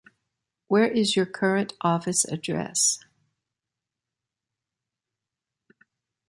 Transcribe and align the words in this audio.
Where 0.67 0.87
is 0.89 1.15
your 1.15 1.27
current 1.27 1.73
office 1.83 2.25
address? 2.25 3.03